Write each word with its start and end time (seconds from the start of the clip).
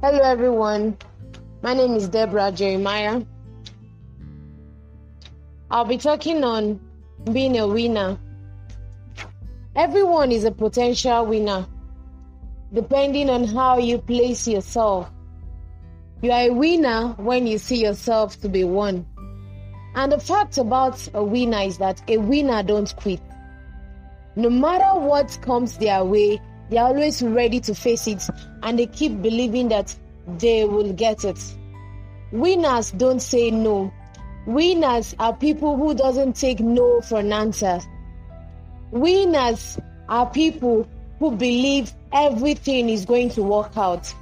Hello, 0.00 0.20
everyone. 0.22 0.96
My 1.62 1.74
name 1.74 1.94
is 1.94 2.08
Deborah 2.08 2.50
Jeremiah. 2.50 3.22
I'll 5.70 5.84
be 5.84 5.98
talking 5.98 6.42
on 6.42 6.80
being 7.32 7.58
a 7.58 7.66
winner. 7.68 8.18
Everyone 9.76 10.32
is 10.32 10.44
a 10.44 10.50
potential 10.50 11.26
winner, 11.26 11.66
depending 12.72 13.30
on 13.30 13.44
how 13.44 13.78
you 13.78 13.98
place 13.98 14.48
yourself. 14.48 15.10
You 16.22 16.32
are 16.32 16.42
a 16.42 16.50
winner 16.50 17.14
when 17.18 17.46
you 17.46 17.58
see 17.58 17.82
yourself 17.82 18.40
to 18.40 18.48
be 18.48 18.64
one. 18.64 19.06
And 19.94 20.10
the 20.10 20.18
fact 20.18 20.58
about 20.58 21.08
a 21.14 21.22
winner 21.22 21.60
is 21.60 21.78
that 21.78 22.02
a 22.08 22.18
winner 22.18 22.62
don't 22.62 22.94
quit. 22.96 23.20
No 24.34 24.50
matter 24.50 24.98
what 24.98 25.38
comes 25.42 25.76
their 25.78 26.04
way, 26.04 26.40
they're 26.70 26.84
always 26.84 27.22
ready 27.22 27.60
to 27.60 27.74
face 27.74 28.06
it 28.06 28.22
and 28.62 28.78
they 28.78 28.86
keep 28.86 29.22
believing 29.22 29.68
that 29.68 29.94
they 30.38 30.64
will 30.64 30.92
get 30.92 31.24
it. 31.24 31.38
Winners 32.32 32.90
don't 32.90 33.20
say 33.20 33.50
no. 33.50 33.92
Winners 34.46 35.14
are 35.18 35.34
people 35.34 35.76
who 35.76 35.94
doesn't 35.94 36.34
take 36.34 36.60
no 36.60 37.00
for 37.00 37.20
an 37.20 37.32
answer. 37.32 37.80
Winners 38.90 39.78
are 40.08 40.28
people 40.28 40.86
who 41.18 41.30
believe 41.32 41.92
everything 42.12 42.88
is 42.88 43.04
going 43.04 43.30
to 43.30 43.42
work 43.42 43.76
out. 43.76 44.12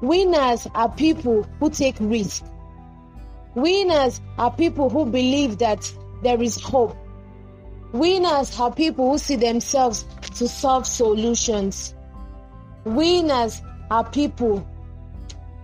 Winners 0.00 0.66
are 0.74 0.90
people 0.90 1.42
who 1.58 1.70
take 1.70 1.96
risk. 2.00 2.44
Winners 3.54 4.20
are 4.38 4.50
people 4.50 4.88
who 4.88 5.04
believe 5.04 5.58
that 5.58 5.92
there 6.22 6.40
is 6.42 6.60
hope. 6.60 6.96
Winners 7.92 8.58
are 8.58 8.72
people 8.72 9.10
who 9.10 9.18
see 9.18 9.36
themselves 9.36 10.04
to 10.40 10.48
solve 10.48 10.86
solutions. 10.86 11.94
Winners 12.84 13.60
are 13.90 14.08
people 14.08 14.66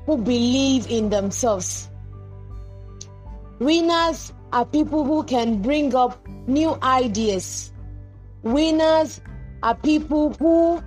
who 0.05 0.19
believe 0.19 0.87
in 0.91 1.09
themselves. 1.09 1.89
Winners 3.59 4.35
are 4.53 4.67
people 4.67 5.03
who 5.03 5.25
can 5.25 5.63
bring 5.63 5.95
up 5.95 6.29
new 6.47 6.77
ideas. 6.83 7.73
Winners 8.43 9.23
are 9.63 9.75
people 9.77 10.35
who 10.35 10.83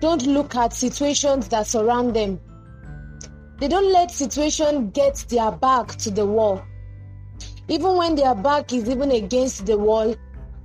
don't 0.00 0.26
look 0.26 0.56
at 0.56 0.72
situations 0.72 1.46
that 1.50 1.68
surround 1.68 2.16
them. 2.16 2.40
They 3.60 3.68
don't 3.68 3.92
let 3.92 4.10
situation 4.10 4.90
get 4.90 5.24
their 5.28 5.52
back 5.52 5.94
to 5.98 6.10
the 6.10 6.26
wall. 6.26 6.64
Even 7.68 7.94
when 7.96 8.16
their 8.16 8.34
back 8.34 8.72
is 8.72 8.90
even 8.90 9.12
against 9.12 9.66
the 9.66 9.78
wall 9.78 10.16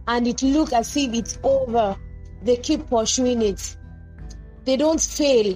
and 0.09 0.27
it 0.27 0.41
looks 0.41 0.73
as 0.73 0.97
if 0.97 1.13
it's 1.13 1.37
over, 1.43 1.95
they 2.41 2.57
keep 2.57 2.87
pursuing 2.89 3.43
it. 3.43 3.77
They 4.65 4.75
don't 4.75 4.99
fail. 4.99 5.55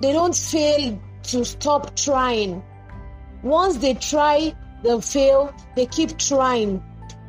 They 0.00 0.12
don't 0.14 0.34
fail 0.34 0.98
to 1.24 1.44
stop 1.44 1.94
trying. 1.94 2.64
Once 3.42 3.76
they 3.76 3.92
try, 3.92 4.54
they 4.82 4.98
fail, 5.02 5.54
they 5.76 5.84
keep 5.84 6.16
trying. 6.16 6.82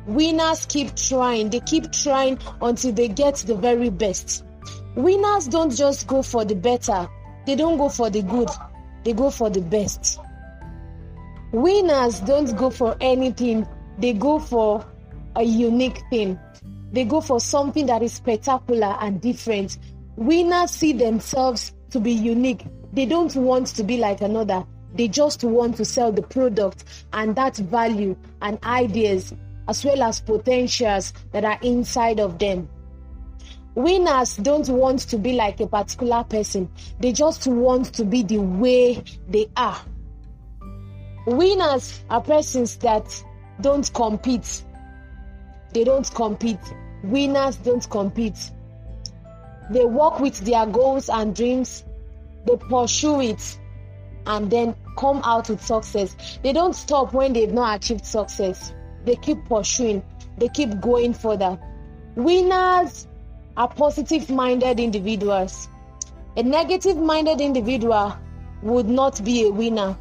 Winners 0.06 0.64
keep 0.64 0.96
trying. 0.96 1.50
They 1.50 1.60
keep 1.60 1.92
trying 1.92 2.38
until 2.62 2.92
they 2.92 3.08
get 3.08 3.36
the 3.36 3.54
very 3.54 3.90
best. 3.90 4.44
Winners 4.96 5.48
don't 5.48 5.70
just 5.70 6.06
go 6.06 6.22
for 6.22 6.46
the 6.46 6.54
better, 6.54 7.06
they 7.44 7.56
don't 7.56 7.76
go 7.76 7.90
for 7.90 8.08
the 8.08 8.22
good, 8.22 8.48
they 9.04 9.12
go 9.12 9.30
for 9.30 9.50
the 9.50 9.60
best. 9.60 10.18
Winners 11.52 12.20
don't 12.20 12.56
go 12.56 12.70
for 12.70 12.96
anything, 13.02 13.66
they 13.98 14.14
go 14.14 14.38
for 14.38 14.86
a 15.36 15.42
unique 15.42 16.02
thing. 16.10 16.38
They 16.92 17.04
go 17.04 17.20
for 17.20 17.40
something 17.40 17.86
that 17.86 18.02
is 18.02 18.12
spectacular 18.12 18.96
and 19.00 19.20
different. 19.20 19.78
Winners 20.16 20.70
see 20.70 20.92
themselves 20.92 21.72
to 21.90 22.00
be 22.00 22.12
unique. 22.12 22.66
They 22.92 23.06
don't 23.06 23.34
want 23.34 23.68
to 23.68 23.82
be 23.82 23.96
like 23.96 24.20
another. 24.20 24.64
They 24.94 25.08
just 25.08 25.42
want 25.42 25.76
to 25.78 25.84
sell 25.84 26.12
the 26.12 26.22
product 26.22 26.84
and 27.12 27.34
that 27.36 27.56
value 27.56 28.14
and 28.42 28.62
ideas 28.62 29.32
as 29.68 29.84
well 29.84 30.02
as 30.02 30.20
potentials 30.20 31.12
that 31.32 31.44
are 31.44 31.58
inside 31.62 32.20
of 32.20 32.38
them. 32.38 32.68
Winners 33.74 34.36
don't 34.36 34.68
want 34.68 35.00
to 35.00 35.16
be 35.16 35.32
like 35.32 35.60
a 35.60 35.66
particular 35.66 36.24
person. 36.24 36.68
They 37.00 37.12
just 37.12 37.46
want 37.46 37.94
to 37.94 38.04
be 38.04 38.22
the 38.22 38.38
way 38.38 39.02
they 39.28 39.48
are. 39.56 39.80
Winners 41.26 42.04
are 42.10 42.20
persons 42.20 42.76
that 42.78 43.24
don't 43.60 43.90
compete. 43.94 44.62
They 45.72 45.84
don't 45.84 46.08
compete. 46.14 46.60
Winners 47.02 47.56
don't 47.56 47.88
compete. 47.88 48.50
They 49.70 49.84
work 49.84 50.20
with 50.20 50.38
their 50.40 50.66
goals 50.66 51.08
and 51.08 51.34
dreams. 51.34 51.84
They 52.46 52.56
pursue 52.56 53.20
it 53.20 53.58
and 54.26 54.50
then 54.50 54.74
come 54.98 55.22
out 55.24 55.48
with 55.48 55.64
success. 55.64 56.38
They 56.42 56.52
don't 56.52 56.74
stop 56.74 57.12
when 57.12 57.32
they've 57.32 57.52
not 57.52 57.76
achieved 57.76 58.04
success. 58.04 58.72
They 59.04 59.16
keep 59.16 59.44
pursuing. 59.46 60.02
They 60.38 60.48
keep 60.48 60.80
going 60.80 61.14
further. 61.14 61.58
Winners 62.14 63.06
are 63.56 63.68
positive 63.68 64.30
minded 64.30 64.78
individuals. 64.78 65.68
A 66.36 66.42
negative 66.42 66.96
minded 66.96 67.40
individual 67.40 68.14
would 68.62 68.88
not 68.88 69.22
be 69.24 69.46
a 69.46 69.50
winner. 69.50 69.96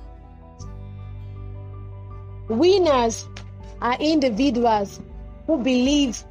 Winners 2.48 3.26
are 3.82 3.98
individuals 4.00 5.00
who 5.48 5.58
believe 5.58 6.24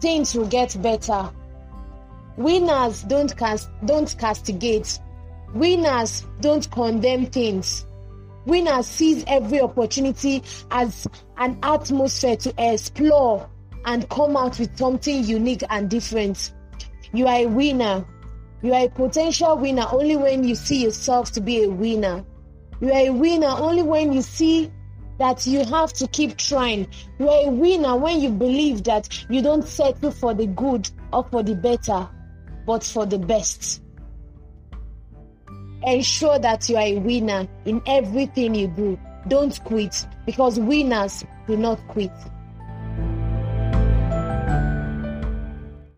things 0.00 0.34
will 0.34 0.46
get 0.46 0.80
better. 0.80 1.30
Winners 2.36 3.02
don't 3.02 3.36
cast, 3.36 3.68
don't 3.84 4.14
castigate. 4.18 4.98
Winners 5.54 6.24
don't 6.40 6.70
condemn 6.70 7.26
things. 7.26 7.84
Winners 8.46 8.86
seize 8.86 9.24
every 9.26 9.60
opportunity 9.60 10.42
as 10.70 11.06
an 11.36 11.58
atmosphere 11.62 12.36
to 12.36 12.54
explore 12.56 13.48
and 13.84 14.08
come 14.08 14.36
out 14.36 14.58
with 14.58 14.76
something 14.78 15.24
unique 15.24 15.62
and 15.70 15.90
different. 15.90 16.52
You 17.12 17.26
are 17.26 17.40
a 17.40 17.46
winner. 17.46 18.06
You 18.62 18.74
are 18.74 18.84
a 18.84 18.88
potential 18.88 19.56
winner 19.56 19.86
only 19.90 20.16
when 20.16 20.44
you 20.44 20.54
see 20.54 20.82
yourself 20.82 21.32
to 21.32 21.40
be 21.40 21.64
a 21.64 21.68
winner. 21.68 22.24
You 22.80 22.92
are 22.92 23.06
a 23.06 23.10
winner 23.10 23.48
only 23.48 23.82
when 23.82 24.12
you 24.12 24.22
see 24.22 24.70
that 25.18 25.46
you 25.46 25.64
have 25.64 25.92
to 25.94 26.06
keep 26.08 26.36
trying. 26.36 26.86
You 27.18 27.28
are 27.28 27.48
a 27.48 27.50
winner 27.50 27.96
when 27.96 28.20
you 28.20 28.30
believe 28.30 28.84
that 28.84 29.24
you 29.28 29.42
don't 29.42 29.64
settle 29.64 30.10
for 30.10 30.34
the 30.34 30.46
good 30.46 30.88
or 31.12 31.24
for 31.30 31.42
the 31.42 31.54
better, 31.54 32.08
but 32.66 32.84
for 32.84 33.04
the 33.06 33.18
best. 33.18 33.82
Ensure 35.82 36.38
that 36.38 36.68
you 36.68 36.76
are 36.76 36.82
a 36.82 36.98
winner 36.98 37.46
in 37.64 37.82
everything 37.86 38.54
you 38.54 38.68
do. 38.68 38.98
Don't 39.28 39.62
quit 39.64 40.06
because 40.26 40.58
winners 40.58 41.24
do 41.46 41.56
not 41.56 41.78
quit. 41.88 42.12